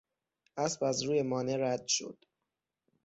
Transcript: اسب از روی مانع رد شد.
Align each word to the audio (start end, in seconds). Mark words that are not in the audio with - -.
اسب 0.57 0.83
از 0.83 1.03
روی 1.03 1.21
مانع 1.21 1.55
رد 1.59 1.87
شد. 1.87 2.25